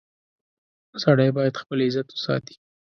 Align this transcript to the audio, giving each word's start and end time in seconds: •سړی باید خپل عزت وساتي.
•سړی 1.03 1.29
باید 1.37 1.59
خپل 1.61 1.77
عزت 1.87 2.07
وساتي. 2.11 2.55